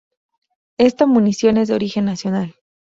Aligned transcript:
Esta 0.79 1.05
munición 1.05 1.57
es 1.57 1.67
de 1.67 1.75
origen 1.75 2.05
nacional. 2.05 2.55